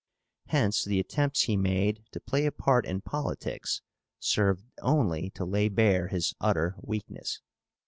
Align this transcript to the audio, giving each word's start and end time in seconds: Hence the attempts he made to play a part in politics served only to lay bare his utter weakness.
Hence 0.47 0.83
the 0.83 0.99
attempts 0.99 1.41
he 1.41 1.55
made 1.55 2.05
to 2.09 2.19
play 2.19 2.47
a 2.47 2.51
part 2.51 2.87
in 2.87 3.01
politics 3.01 3.83
served 4.19 4.63
only 4.81 5.29
to 5.35 5.45
lay 5.45 5.69
bare 5.69 6.07
his 6.07 6.33
utter 6.41 6.73
weakness. 6.81 7.39